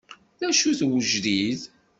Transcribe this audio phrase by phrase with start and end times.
[0.39, 1.61] D acu n wejdid?